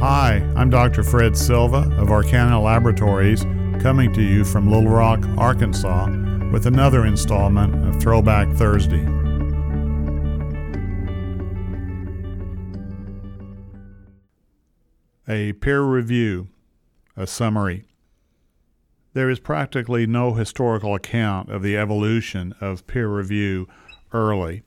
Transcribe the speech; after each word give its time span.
Hi, 0.00 0.46
I'm 0.54 0.68
Dr. 0.68 1.02
Fred 1.02 1.38
Silva 1.38 1.90
of 1.96 2.08
Arkana 2.08 2.62
Laboratories, 2.62 3.44
coming 3.82 4.12
to 4.12 4.20
you 4.20 4.44
from 4.44 4.70
Little 4.70 4.90
Rock, 4.90 5.24
Arkansas, 5.38 6.08
with 6.52 6.66
another 6.66 7.06
installment 7.06 7.74
of 7.88 7.98
Throwback 7.98 8.52
Thursday. 8.56 9.00
A 15.26 15.54
peer 15.54 15.80
review, 15.80 16.48
a 17.16 17.26
summary. 17.26 17.86
There 19.14 19.30
is 19.30 19.40
practically 19.40 20.06
no 20.06 20.34
historical 20.34 20.94
account 20.94 21.50
of 21.50 21.62
the 21.62 21.78
evolution 21.78 22.54
of 22.60 22.86
peer 22.86 23.08
review 23.08 23.66
early, 24.12 24.62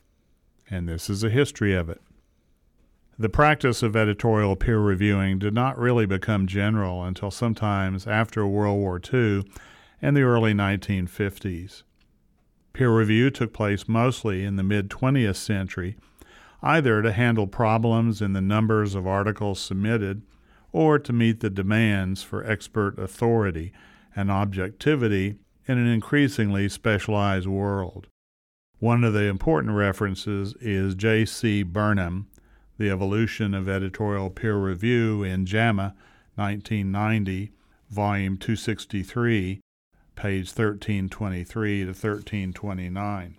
and 0.71 0.89
this 0.89 1.07
is 1.07 1.23
a 1.23 1.30
history 1.30 1.75
of 1.75 1.88
it. 1.88 2.02
The 3.21 3.27
practice 3.27 3.83
of 3.83 3.97
editorial 3.97 4.55
peer 4.55 4.79
reviewing 4.79 5.39
did 5.39 5.54
not 5.54 5.77
really 5.77 6.05
become 6.05 6.47
general 6.47 7.04
until 7.04 7.32
sometimes 7.32 8.07
after 8.07 8.47
World 8.47 8.79
War 8.79 8.97
II 9.14 9.43
and 10.01 10.15
the 10.15 10.21
early 10.21 10.54
1950s. 10.54 11.83
Peer 12.71 12.97
review 12.97 13.29
took 13.29 13.51
place 13.51 13.89
mostly 13.89 14.46
in 14.46 14.55
the 14.55 14.63
mid 14.63 14.89
20th 14.89 15.36
century, 15.36 15.97
either 16.63 17.01
to 17.01 17.11
handle 17.11 17.46
problems 17.46 18.21
in 18.21 18.32
the 18.32 18.39
numbers 18.39 18.96
of 18.96 19.05
articles 19.05 19.60
submitted 19.60 20.21
or 20.71 20.97
to 20.97 21.11
meet 21.11 21.41
the 21.41 21.49
demands 21.49 22.24
for 22.24 22.49
expert 22.49 22.97
authority 22.97 23.74
and 24.15 24.32
objectivity 24.32 25.36
in 25.68 25.77
an 25.77 25.88
increasingly 25.88 26.69
specialized 26.69 27.47
world. 27.47 28.07
One 28.77 29.04
of 29.04 29.11
the 29.11 29.25
important 29.25 29.75
references 29.75 30.54
is 30.61 30.96
J.C. 30.96 31.63
Burnham, 31.63 32.30
the 32.80 32.89
Evolution 32.89 33.53
of 33.53 33.67
Editorial 33.67 34.30
Peer 34.30 34.56
Review 34.56 35.22
in 35.22 35.45
JAMA, 35.45 35.94
1990, 36.36 37.52
volume 37.89 38.38
263, 38.38 39.59
page 40.16 40.47
1323 40.47 41.80
to 41.81 41.88
1329. 41.88 43.35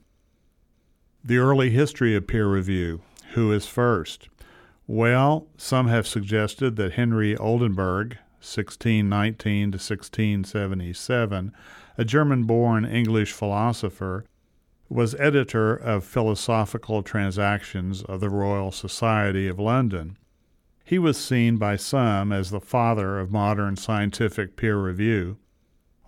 The 1.24 1.38
early 1.38 1.70
history 1.70 2.14
of 2.14 2.26
peer 2.26 2.48
review. 2.48 3.00
Who 3.32 3.50
is 3.50 3.66
first? 3.66 4.28
Well, 4.86 5.46
some 5.56 5.88
have 5.88 6.06
suggested 6.06 6.76
that 6.76 6.92
Henry 6.92 7.34
Oldenburg, 7.34 8.18
1619 8.40 9.72
to 9.72 9.76
1677, 9.76 11.52
a 11.96 12.04
German 12.04 12.44
born 12.44 12.84
English 12.84 13.32
philosopher, 13.32 14.26
was 14.90 15.14
editor 15.20 15.76
of 15.76 16.04
Philosophical 16.04 17.04
Transactions 17.04 18.02
of 18.02 18.18
the 18.18 18.28
Royal 18.28 18.72
Society 18.72 19.46
of 19.46 19.60
London. 19.60 20.18
He 20.84 20.98
was 20.98 21.16
seen 21.16 21.58
by 21.58 21.76
some 21.76 22.32
as 22.32 22.50
the 22.50 22.60
father 22.60 23.20
of 23.20 23.30
modern 23.30 23.76
scientific 23.76 24.56
peer 24.56 24.76
review, 24.76 25.38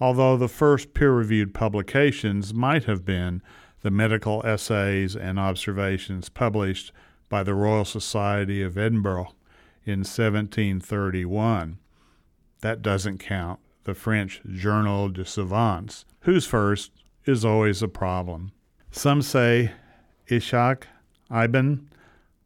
although 0.01 0.37
the 0.37 0.49
first 0.49 0.95
peer 0.95 1.13
reviewed 1.13 1.55
publications 1.55 2.53
might 2.53 2.83
have 2.85 3.05
been 3.05 3.41
the 3.83 3.93
medical 3.93 4.45
essays 4.45 5.15
and 5.15 5.39
observations 5.39 6.29
published 6.29 6.91
by 7.29 7.45
the 7.45 7.55
Royal 7.55 7.85
Society 7.85 8.63
of 8.63 8.77
Edinburgh 8.77 9.33
in 9.85 10.01
1731. 10.01 11.79
That 12.63 12.83
doesn't 12.83 13.19
count 13.19 13.61
the 13.85 13.95
French 13.95 14.41
Journal 14.53 15.09
de 15.09 15.25
Savants, 15.25 16.05
whose 16.23 16.47
first 16.47 16.91
is 17.25 17.45
always 17.45 17.81
a 17.81 17.89
problem. 17.89 18.51
Some 18.95 19.23
say 19.23 19.73
Ishaq 20.29 20.83
ibn 21.31 21.89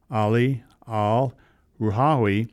Ali 0.08 0.62
al 0.86 1.34
Ruhawi, 1.80 2.46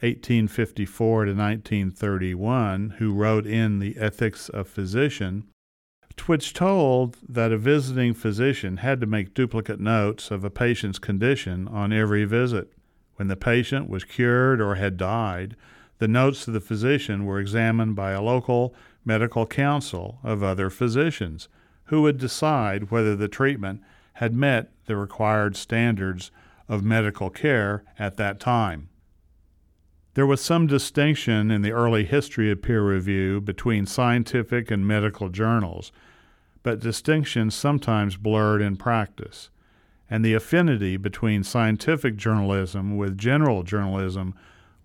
1854 0.00 1.24
to 1.24 1.32
1931, 1.32 2.96
who 2.98 3.14
wrote 3.14 3.46
in 3.46 3.78
The 3.78 3.96
Ethics 3.96 4.50
of 4.50 4.68
Physician, 4.68 5.44
which 6.26 6.52
told 6.52 7.16
that 7.26 7.52
a 7.52 7.58
visiting 7.58 8.12
physician 8.12 8.76
had 8.76 9.00
to 9.00 9.06
make 9.06 9.32
duplicate 9.32 9.80
notes 9.80 10.30
of 10.30 10.44
a 10.44 10.50
patient's 10.50 10.98
condition 10.98 11.66
on 11.68 11.94
every 11.94 12.26
visit. 12.26 12.70
When 13.14 13.28
the 13.28 13.36
patient 13.36 13.88
was 13.88 14.04
cured 14.04 14.60
or 14.60 14.74
had 14.74 14.98
died, 14.98 15.56
the 15.98 16.06
notes 16.06 16.46
of 16.46 16.52
the 16.52 16.60
physician 16.60 17.24
were 17.24 17.40
examined 17.40 17.96
by 17.96 18.10
a 18.10 18.22
local 18.22 18.74
medical 19.06 19.46
council 19.46 20.18
of 20.22 20.42
other 20.42 20.68
physicians 20.68 21.48
who 21.86 22.02
would 22.02 22.18
decide 22.18 22.90
whether 22.90 23.16
the 23.16 23.28
treatment 23.28 23.80
had 24.14 24.34
met 24.34 24.70
the 24.86 24.96
required 24.96 25.56
standards 25.56 26.30
of 26.68 26.82
medical 26.82 27.30
care 27.30 27.84
at 27.98 28.16
that 28.16 28.40
time. 28.40 28.88
There 30.14 30.26
was 30.26 30.40
some 30.40 30.66
distinction 30.66 31.50
in 31.50 31.60
the 31.60 31.72
early 31.72 32.04
history 32.04 32.50
of 32.50 32.62
peer 32.62 32.82
review 32.82 33.40
between 33.40 33.84
scientific 33.84 34.70
and 34.70 34.86
medical 34.86 35.28
journals, 35.28 35.92
but 36.62 36.80
distinctions 36.80 37.54
sometimes 37.54 38.16
blurred 38.16 38.62
in 38.62 38.76
practice, 38.76 39.50
and 40.08 40.24
the 40.24 40.34
affinity 40.34 40.96
between 40.96 41.44
scientific 41.44 42.16
journalism 42.16 42.96
with 42.96 43.18
general 43.18 43.62
journalism 43.62 44.34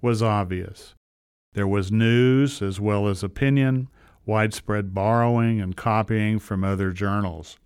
was 0.01 0.21
obvious. 0.21 0.95
There 1.53 1.67
was 1.67 1.91
news 1.91 2.61
as 2.61 2.79
well 2.79 3.07
as 3.07 3.23
opinion, 3.23 3.87
widespread 4.25 4.93
borrowing 4.93 5.59
and 5.59 5.75
copying 5.75 6.39
from 6.39 6.63
other 6.63 6.91
journals. 6.91 7.57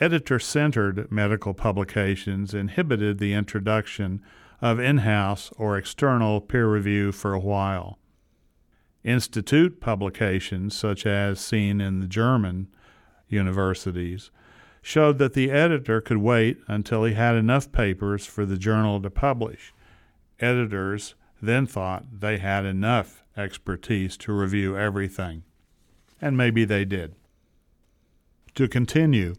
Editor 0.00 0.38
centered 0.38 1.10
medical 1.12 1.54
publications 1.54 2.54
inhibited 2.54 3.18
the 3.18 3.34
introduction 3.34 4.22
of 4.60 4.80
in 4.80 4.98
house 4.98 5.50
or 5.56 5.76
external 5.76 6.40
peer 6.40 6.70
review 6.70 7.12
for 7.12 7.34
a 7.34 7.40
while. 7.40 7.98
Institute 9.04 9.80
publications, 9.80 10.76
such 10.76 11.06
as 11.06 11.40
seen 11.40 11.80
in 11.80 12.00
the 12.00 12.06
German 12.06 12.68
universities, 13.28 14.30
showed 14.82 15.18
that 15.18 15.34
the 15.34 15.50
editor 15.50 16.00
could 16.00 16.18
wait 16.18 16.58
until 16.66 17.04
he 17.04 17.14
had 17.14 17.34
enough 17.34 17.70
papers 17.70 18.26
for 18.26 18.44
the 18.44 18.56
journal 18.56 19.00
to 19.00 19.10
publish. 19.10 19.72
Editors 20.40 21.14
then 21.40 21.66
thought 21.66 22.20
they 22.20 22.38
had 22.38 22.64
enough 22.64 23.22
expertise 23.36 24.16
to 24.16 24.32
review 24.32 24.76
everything 24.76 25.42
and 26.20 26.36
maybe 26.36 26.64
they 26.64 26.84
did. 26.84 27.14
To 28.54 28.68
continue, 28.68 29.34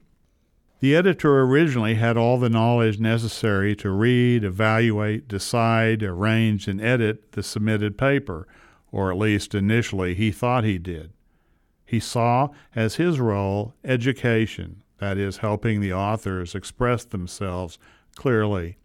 the 0.80 0.96
editor 0.96 1.42
originally 1.42 1.94
had 1.94 2.18
all 2.18 2.40
the 2.40 2.50
knowledge 2.50 3.00
necessary 3.00 3.76
to 3.76 3.92
read, 3.92 4.44
evaluate, 4.44 5.28
decide, 5.28 6.02
arrange, 6.02 6.68
and 6.68 6.82
edit 6.82 7.34
the 7.34 7.44
submitted 7.44 7.98
paper, 8.00 8.48
or 8.92 9.12
at 9.12 9.18
least 9.18 9.54
initially 9.54 10.16
he 10.16 10.32
thought 10.32 10.64
he 10.64 10.80
did. 10.80 11.12
He 11.86 12.00
saw 12.00 12.50
as 12.76 12.96
his 12.96 13.20
role 13.20 13.76
education, 13.84 14.82
that 14.98 15.18
is, 15.18 15.38
helping 15.38 15.82
the 15.82 15.94
authors 15.94 16.56
express 16.56 17.04
themselves 17.04 17.78
clearly. 18.16 18.78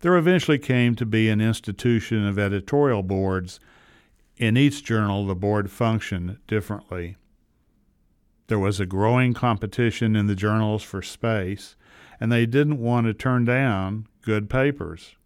There 0.00 0.16
eventually 0.16 0.58
came 0.58 0.94
to 0.96 1.06
be 1.06 1.28
an 1.28 1.40
institution 1.40 2.26
of 2.26 2.38
editorial 2.38 3.02
boards 3.02 3.60
in 4.36 4.56
each 4.56 4.84
journal, 4.84 5.26
the 5.26 5.34
board 5.34 5.70
functioned 5.70 6.38
differently. 6.46 7.16
There 8.48 8.58
was 8.58 8.80
a 8.80 8.86
growing 8.86 9.34
competition 9.34 10.16
in 10.16 10.26
the 10.26 10.34
journals 10.34 10.82
for 10.82 11.02
space, 11.02 11.76
and 12.20 12.30
they 12.30 12.46
didn't 12.46 12.78
want 12.78 13.06
to 13.06 13.14
turn 13.14 13.44
down 13.44 14.06
good 14.20 14.50
papers. 14.50 15.16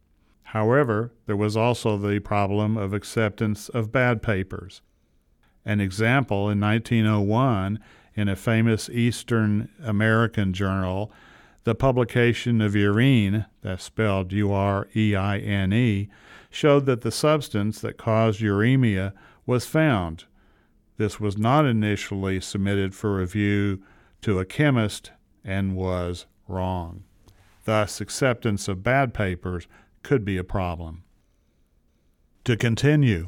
However, 0.50 1.12
there 1.26 1.36
was 1.36 1.56
also 1.56 1.98
the 1.98 2.20
problem 2.20 2.76
of 2.76 2.92
acceptance 2.92 3.68
of 3.68 3.92
bad 3.92 4.22
papers. 4.22 4.80
An 5.64 5.80
example 5.80 6.48
in 6.48 6.60
1901, 6.60 7.80
in 8.14 8.28
a 8.28 8.36
famous 8.36 8.88
Eastern 8.88 9.68
American 9.82 10.52
journal, 10.52 11.12
the 11.66 11.74
publication 11.74 12.60
of 12.60 12.76
urine, 12.76 13.44
that's 13.60 13.82
spelled 13.82 14.32
U 14.32 14.52
R 14.52 14.86
E 14.94 15.16
I 15.16 15.38
N 15.38 15.72
E, 15.72 16.08
showed 16.48 16.86
that 16.86 17.00
the 17.00 17.10
substance 17.10 17.80
that 17.80 17.98
caused 17.98 18.40
uremia 18.40 19.12
was 19.46 19.66
found. 19.66 20.26
This 20.96 21.18
was 21.18 21.36
not 21.36 21.66
initially 21.66 22.40
submitted 22.40 22.94
for 22.94 23.16
review 23.16 23.82
to 24.22 24.38
a 24.38 24.44
chemist 24.44 25.10
and 25.44 25.74
was 25.74 26.26
wrong. 26.46 27.02
Thus, 27.64 28.00
acceptance 28.00 28.68
of 28.68 28.84
bad 28.84 29.12
papers 29.12 29.66
could 30.04 30.24
be 30.24 30.36
a 30.36 30.44
problem. 30.44 31.02
To 32.44 32.56
continue, 32.56 33.26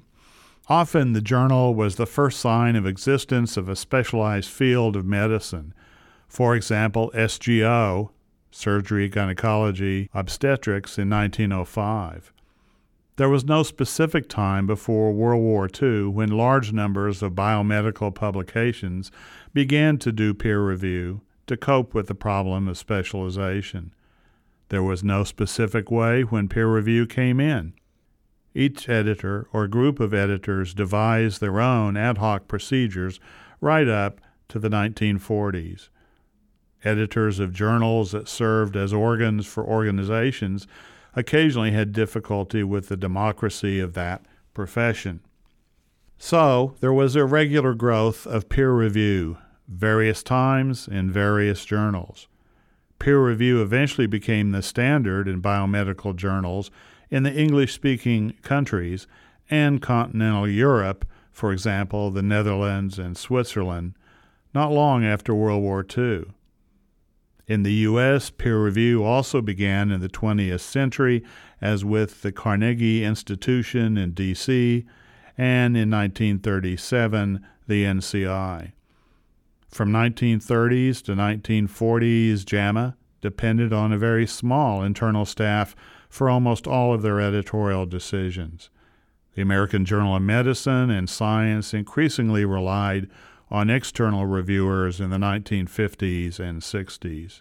often 0.69 1.13
the 1.13 1.21
journal 1.21 1.75
was 1.75 1.97
the 1.97 2.07
first 2.07 2.39
sign 2.39 2.77
of 2.77 2.87
existence 2.87 3.57
of 3.57 3.69
a 3.69 3.75
specialized 3.75 4.49
field 4.49 4.95
of 4.95 5.05
medicine. 5.05 5.75
For 6.29 6.55
example, 6.55 7.11
SGO, 7.17 8.11
Surgery, 8.51 9.09
Gynecology, 9.09 10.09
Obstetrics, 10.15 10.99
in 10.99 11.11
1905. 11.11 12.33
There 13.17 13.29
was 13.29 13.45
no 13.45 13.63
specific 13.65 14.29
time 14.29 14.67
before 14.67 15.13
World 15.13 15.43
War 15.43 15.69
II 15.83 16.05
when 16.07 16.31
large 16.31 16.73
numbers 16.73 17.23
of 17.23 17.33
biomedical 17.33 18.15
publications 18.15 19.11
began 19.53 19.99
to 19.99 20.13
do 20.13 20.35
peer 20.35 20.61
review 20.61 21.21
to 21.49 21.57
cope 21.57 21.95
with 21.95 22.07
the 22.07 22.15
problem 22.15 22.69
of 22.69 22.79
specialization. 22.79 23.93
There 24.69 24.83
was 24.83 25.03
no 25.03 25.25
specific 25.25 25.91
way 25.91 26.23
when 26.23 26.49
peer 26.49 26.69
review 26.69 27.07
came 27.07 27.41
in. 27.41 27.73
each 28.55 28.89
editor 28.89 29.47
or 29.53 29.69
group 29.69 30.01
of 30.01 30.13
editors 30.13 30.75
devised 30.75 31.41
their 31.41 31.61
own 31.61 31.97
ad 31.97 32.19
hoc 32.19 32.49
procedures 32.49 33.21
right 33.61 33.89
up 33.89 34.21
to 34.49 34.59
the 34.59 34.69
1940s. 34.69 35.89
Editors 36.85 37.41
of 37.41 37.53
journals 37.53 38.13
that 38.13 38.29
served 38.29 38.77
as 38.77 38.93
organs 38.93 39.47
for 39.47 39.65
organizations 39.65 40.67
occasionally 41.15 41.73
had 41.73 41.93
difficulty 41.93 42.63
with 42.63 42.89
the 42.89 42.97
democracy 42.97 43.81
of 43.81 43.95
that 43.95 44.25
profession. 44.55 45.21
So 46.19 46.75
there 46.81 46.93
was 46.93 47.17
a 47.17 47.25
regular 47.25 47.75
growth 47.75 48.27
of 48.27 48.49
peer 48.49 48.73
review, 48.73 49.39
various 49.69 50.23
times 50.23 50.89
in 50.89 51.11
various 51.11 51.65
journals. 51.65 52.29
Peer 52.99 53.25
review 53.25 53.63
eventually 53.63 54.07
became 54.07 54.51
the 54.51 54.63
standard 54.63 55.29
in 55.29 55.41
biomedical 55.41 56.17
journals 56.17 56.71
in 57.11 57.23
the 57.23 57.33
English 57.33 57.73
speaking 57.73 58.35
countries 58.43 59.07
and 59.49 59.81
continental 59.81 60.49
Europe, 60.49 61.07
for 61.31 61.53
example, 61.53 62.11
the 62.11 62.23
Netherlands 62.23 62.99
and 62.99 63.17
Switzerland, 63.17 63.95
not 64.53 64.73
long 64.73 65.05
after 65.05 65.35
World 65.35 65.63
War 65.63 65.87
II. 65.97 66.25
In 67.49 67.63
the 67.63 67.73
U.S., 67.73 68.29
peer 68.29 68.63
review 68.63 69.03
also 69.03 69.41
began 69.41 69.91
in 69.91 70.01
the 70.01 70.09
20th 70.11 70.61
century, 70.61 71.25
as 71.63 71.83
with 71.83 72.21
the 72.21 72.31
Carnegie 72.31 73.03
Institution 73.03 73.97
in 73.97 74.13
D.C., 74.13 74.85
and 75.39 75.75
in 75.75 75.89
1937, 75.91 77.47
the 77.67 77.85
NCI. 77.85 78.73
From 79.71 79.91
1930s 79.91 81.03
to 81.05 81.15
1940s, 81.15 82.45
JAMA 82.45 82.97
depended 83.23 83.73
on 83.73 83.93
a 83.93 83.99
very 83.99 84.27
small 84.27 84.83
internal 84.83 85.25
staff 85.25 85.75
for 86.11 86.29
almost 86.29 86.67
all 86.67 86.93
of 86.93 87.01
their 87.01 87.19
editorial 87.19 87.87
decisions. 87.87 88.69
The 89.35 89.43
American 89.43 89.85
Journal 89.87 90.17
of 90.17 90.23
Medicine 90.23 90.91
and 90.91 91.09
Science 91.09 91.73
increasingly 91.73 92.45
relied 92.45 93.09
on 93.51 93.71
external 93.71 94.27
reviewers 94.27 95.01
in 95.01 95.11
the 95.11 95.17
1950s 95.17 96.39
and 96.39 96.61
60s. 96.61 97.41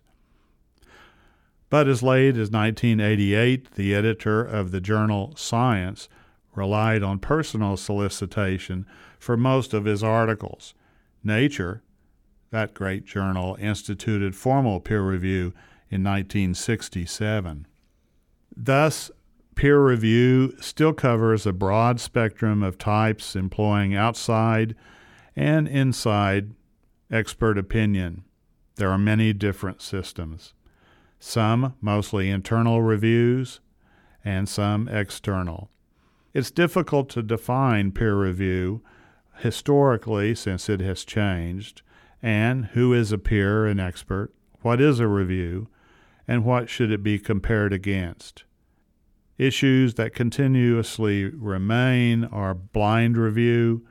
But 1.69 1.87
as 1.87 2.01
late 2.01 2.37
as 2.37 2.49
1988, 2.49 3.71
the 3.71 3.93
editor 3.93 4.41
of 4.41 4.71
the 4.71 4.79
journal 4.79 5.33
Science 5.35 6.07
relied 6.55 7.03
on 7.03 7.19
personal 7.19 7.75
solicitation 7.75 8.85
for 9.19 9.35
most 9.35 9.73
of 9.73 9.85
his 9.85 10.01
articles. 10.01 10.73
Nature, 11.23 11.81
that 12.51 12.73
great 12.73 13.05
journal, 13.05 13.57
instituted 13.59 14.35
formal 14.35 14.79
peer 14.79 15.01
review 15.01 15.53
in 15.89 16.03
1967. 16.03 17.67
Thus, 18.55 19.11
peer 19.55 19.83
review 19.85 20.55
still 20.61 20.93
covers 20.93 21.45
a 21.45 21.51
broad 21.51 21.99
spectrum 21.99 22.63
of 22.63 22.77
types 22.77 23.35
employing 23.35 23.93
outside 23.93 24.75
and 25.37 25.67
inside 25.67 26.51
expert 27.11 27.59
opinion. 27.59 28.23
There 28.75 28.89
are 28.89 28.97
many 28.97 29.33
different 29.33 29.83
systems, 29.83 30.53
some 31.19 31.75
mostly 31.79 32.29
internal 32.31 32.81
reviews, 32.81 33.59
and 34.25 34.49
some 34.49 34.87
external. 34.87 35.69
It's 36.33 36.51
difficult 36.51 37.09
to 37.09 37.21
define 37.21 37.91
peer 37.91 38.19
review 38.19 38.81
historically 39.37 40.33
since 40.33 40.69
it 40.69 40.79
has 40.79 41.05
changed, 41.05 41.83
and 42.21 42.65
who 42.65 42.91
is 42.91 43.11
a 43.11 43.17
peer 43.19 43.67
and 43.67 43.79
expert, 43.79 44.33
what 44.61 44.81
is 44.81 44.99
a 44.99 45.07
review, 45.07 45.67
and 46.27 46.43
what 46.43 46.67
should 46.67 46.91
it 46.91 47.03
be 47.03 47.19
compared 47.19 47.71
against. 47.71 48.43
Issues 49.37 49.93
that 49.93 50.15
continuously 50.15 51.25
remain 51.25 52.25
are 52.25 52.55
blind 52.55 53.17
review, 53.17 53.85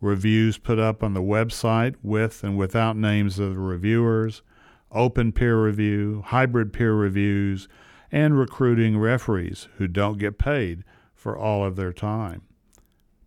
reviews 0.00 0.58
put 0.58 0.78
up 0.78 1.02
on 1.02 1.14
the 1.14 1.22
website 1.22 1.94
with 2.02 2.44
and 2.44 2.56
without 2.56 2.96
names 2.96 3.38
of 3.38 3.54
the 3.54 3.60
reviewers, 3.60 4.42
open 4.90 5.32
peer 5.32 5.62
review, 5.62 6.22
hybrid 6.26 6.72
peer 6.72 6.94
reviews, 6.94 7.68
and 8.12 8.38
recruiting 8.38 8.98
referees 8.98 9.68
who 9.78 9.88
don't 9.88 10.18
get 10.18 10.38
paid 10.38 10.84
for 11.14 11.36
all 11.36 11.64
of 11.64 11.76
their 11.76 11.92
time. 11.92 12.42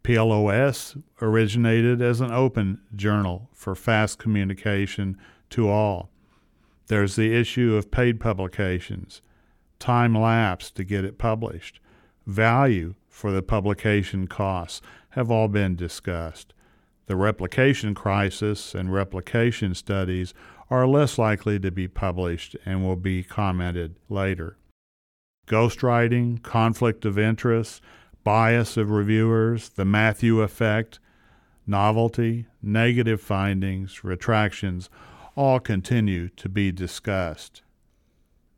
PLOS 0.03 1.01
originated 1.21 2.01
as 2.01 2.21
an 2.21 2.31
open 2.31 2.79
journal 2.95 3.49
for 3.53 3.75
fast 3.75 4.17
communication 4.17 5.17
to 5.49 5.69
all. 5.69 6.09
There's 6.87 7.17
the 7.17 7.33
issue 7.33 7.75
of 7.75 7.91
paid 7.91 8.19
publications 8.19 9.21
time 9.79 10.15
lapse 10.15 10.71
to 10.71 10.83
get 10.83 11.05
it 11.05 11.17
published, 11.17 11.79
value 12.25 12.95
for 13.07 13.31
the 13.31 13.41
publication 13.41 14.27
costs 14.27 14.81
have 15.09 15.29
all 15.29 15.47
been 15.47 15.75
discussed. 15.75 16.53
The 17.07 17.15
replication 17.15 17.95
crisis 17.95 18.75
and 18.75 18.91
replication 18.91 19.73
studies 19.73 20.33
are 20.69 20.85
less 20.85 21.17
likely 21.17 21.57
to 21.59 21.71
be 21.71 21.87
published 21.87 22.57
and 22.65 22.83
will 22.83 22.97
be 22.97 23.23
commented 23.23 23.95
later. 24.09 24.57
Ghostwriting, 25.47 26.43
conflict 26.43 27.05
of 27.05 27.17
interest, 27.17 27.81
bias 28.25 28.75
of 28.75 28.89
reviewers, 28.89 29.69
the 29.69 29.85
Matthew 29.85 30.41
effect, 30.41 30.99
novelty, 31.65 32.47
negative 32.61 33.21
findings, 33.21 34.03
retractions 34.03 34.89
all 35.35 35.61
continue 35.61 36.27
to 36.29 36.49
be 36.49 36.73
discussed. 36.73 37.61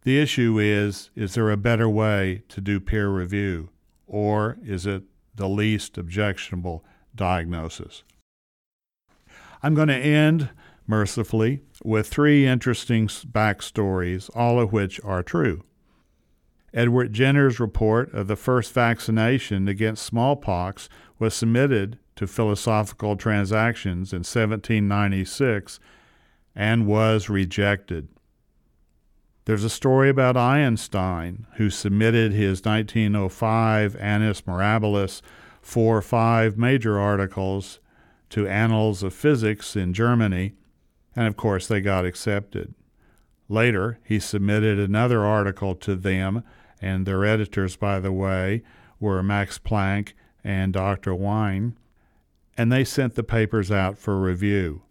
The 0.02 0.20
issue 0.20 0.58
is 0.58 1.12
is 1.16 1.36
there 1.36 1.52
a 1.52 1.58
better 1.58 1.88
way 1.88 2.42
to 2.50 2.62
do 2.62 2.80
peer 2.80 3.10
review, 3.10 3.70
or 4.08 4.58
is 4.66 4.88
it 4.88 5.04
the 5.36 5.48
least 5.48 6.00
objectionable 6.00 6.84
diagnosis? 7.14 8.04
I'm 9.62 9.76
going 9.76 9.90
to 9.90 9.96
end 9.96 10.50
mercifully 10.88 11.62
with 11.84 12.08
three 12.08 12.48
interesting 12.48 13.08
backstories, 13.08 14.30
all 14.36 14.60
of 14.60 14.72
which 14.72 15.00
are 15.04 15.24
true. 15.24 15.64
Edward 16.74 17.14
Jenner's 17.14 17.60
report 17.60 18.14
of 18.14 18.28
the 18.28 18.36
first 18.36 18.74
vaccination 18.74 19.68
against 19.68 20.06
smallpox 20.06 20.88
was 21.18 21.34
submitted 21.34 21.98
to 22.16 22.28
Philosophical 22.28 23.16
Transactions 23.16 24.14
in 24.14 24.20
1796 24.20 25.80
and 26.56 26.86
was 26.86 27.30
rejected. 27.30 28.08
There's 29.46 29.64
a 29.64 29.70
story 29.70 30.10
about 30.10 30.38
Einstein, 30.38 31.48
who 31.56 31.70
submitted 31.70 32.34
his 32.34 32.64
1905 32.64 33.96
Annus 33.96 34.42
Mirabilis, 34.42 35.22
four 35.62 35.98
or 35.98 36.02
five 36.02 36.58
major 36.58 37.00
articles 37.00 37.80
to 38.30 38.48
Annals 38.48 39.04
of 39.04 39.14
Physics 39.14 39.76
in 39.76 39.94
Germany, 39.94 40.54
and 41.16 41.28
of 41.28 41.36
course 41.36 41.68
they 41.68 41.82
got 41.82 42.06
accepted. 42.06 42.74
Later, 43.48 44.00
he 44.04 44.20
submitted 44.20 44.80
another 44.80 45.26
article 45.26 45.76
to 45.76 45.96
them, 45.96 46.44
and 46.82 47.06
their 47.06 47.26
editors, 47.26 47.76
by 47.76 48.00
the 48.00 48.12
way, 48.12 48.64
were 49.00 49.24
Max 49.24 49.58
Planck 49.58 50.14
and 50.44 50.72
Dr. 50.72 51.16
Wien, 51.16 51.76
and 52.58 52.72
they 52.72 52.84
sent 52.84 53.16
the 53.16 53.24
papers 53.24 53.72
out 53.72 53.98
for 53.98 54.20
review. 54.20 54.84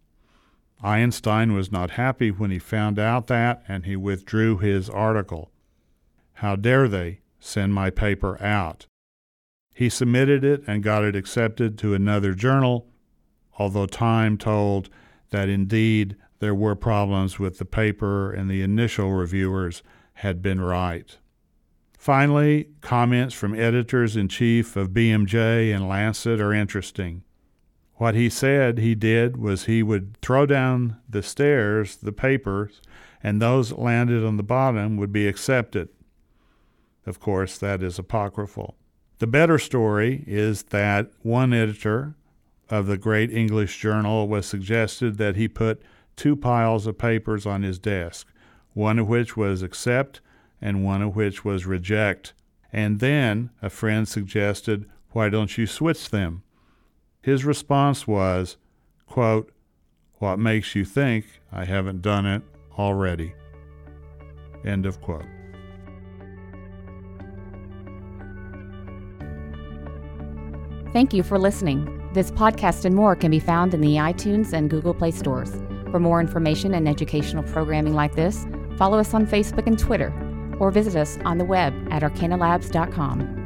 Einstein 0.83 1.53
was 1.55 1.73
not 1.73 1.93
happy 1.93 2.31
when 2.31 2.51
he 2.51 2.59
found 2.59 2.99
out 2.99 3.27
that, 3.27 3.63
and 3.69 3.85
he 3.85 3.97
withdrew 3.97 4.59
his 4.59 4.89
article. 4.89 5.51
How 6.35 6.57
dare 6.57 6.89
they 6.89 7.21
send 7.41 7.75
my 7.75 7.91
paper 7.91 8.41
out? 8.43 8.87
He 9.75 9.89
submitted 9.89 10.45
it 10.45 10.63
and 10.67 10.83
got 10.83 11.05
it 11.05 11.17
accepted 11.17 11.79
to 11.79 11.95
another 11.95 12.33
journal, 12.35 12.87
although 13.59 13.87
Time 13.87 14.39
told 14.39 14.89
that 15.31 15.49
indeed 15.49 16.17
there 16.39 16.55
were 16.55 16.75
problems 16.75 17.39
with 17.39 17.59
the 17.59 17.65
paper 17.65 18.33
and 18.33 18.51
the 18.51 18.63
initial 18.63 19.13
reviewers 19.13 19.83
had 20.15 20.41
been 20.41 20.61
right. 20.61 21.19
Finally, 21.99 22.69
comments 22.81 23.35
from 23.35 23.59
editors 23.59 24.17
in 24.17 24.29
chief 24.29 24.77
of 24.77 24.91
BMJ 24.91 25.75
and 25.75 25.89
Lancet 25.89 26.41
are 26.41 26.53
interesting. 26.53 27.23
What 27.95 28.15
he 28.15 28.31
said 28.31 28.79
he 28.79 28.95
did 28.95 29.37
was 29.37 29.65
he 29.65 29.83
would 29.83 30.17
throw 30.23 30.47
down 30.47 30.99
the 31.09 31.23
stairs 31.23 31.97
the 31.97 32.13
papers, 32.13 32.81
and 33.21 33.43
those 33.43 33.71
that 33.71 33.81
landed 33.81 34.25
on 34.25 34.37
the 34.37 34.45
bottom 34.45 34.97
would 34.97 35.13
be 35.13 35.27
accepted. 35.27 35.89
Of 37.05 37.19
course, 37.19 37.59
that 37.59 37.83
is 37.83 37.99
apocryphal. 37.99 38.77
The 39.19 39.27
better 39.27 39.59
story 39.59 40.23
is 40.29 40.63
that 40.65 41.11
one 41.23 41.53
editor 41.53 42.15
of 42.71 42.87
the 42.87 42.99
great 42.99 43.31
English 43.33 43.79
journal 43.79 44.29
was 44.29 44.47
suggested 44.47 45.19
that 45.19 45.37
he 45.37 45.49
put 45.49 45.83
two 46.17 46.37
piles 46.37 46.87
of 46.87 46.99
papers 46.99 47.47
on 47.47 47.63
his 47.63 47.79
desk, 47.79 48.29
one 48.75 48.99
of 48.99 49.09
which 49.09 49.37
was 49.37 49.63
accept 49.63 50.21
and 50.61 50.85
one 50.85 51.03
of 51.03 51.17
which 51.17 51.45
was 51.45 51.67
reject. 51.67 52.35
And 52.73 53.01
then 53.01 53.51
a 53.63 53.71
friend 53.71 54.07
suggested, 54.07 54.87
why 55.13 55.29
don't 55.29 55.57
you 55.57 55.67
switch 55.67 56.11
them? 56.11 56.43
His 57.23 57.45
response 57.45 58.07
was, 58.07 58.57
quote, 59.07 59.53
What 60.15 60.39
makes 60.39 60.75
you 60.75 60.85
think 60.85 61.41
I 61.51 61.65
haven't 61.65 62.03
done 62.03 62.27
it 62.27 62.43
already? 62.77 63.35
End 64.65 64.87
of 64.87 65.01
quote. 65.01 65.25
Thank 70.93 71.13
you 71.13 71.23
for 71.23 71.39
listening. 71.39 71.98
This 72.15 72.31
podcast 72.31 72.87
and 72.87 72.95
more 72.95 73.15
can 73.15 73.31
be 73.31 73.39
found 73.39 73.75
in 73.75 73.83
the 73.83 73.97
iTunes 73.97 74.55
and 74.55 74.71
Google 74.71 74.95
Play 74.95 75.11
stores. 75.11 75.53
For 75.91 76.01
more 76.01 76.21
information 76.21 76.75
and 76.75 76.89
educational 76.89 77.43
programming 77.43 77.95
like 77.95 78.17
this, 78.17 78.47
follow 78.77 78.99
us 78.99 79.13
on 79.13 79.27
Facebook 79.27 79.67
and 79.67 79.79
Twitter, 79.79 80.13
or 80.59 80.71
visit 80.71 80.97
us 80.97 81.19
on 81.27 81.37
the 81.37 81.45
web 81.45 81.75
at 81.91 82.03
arkanalabs.com. 82.03 83.38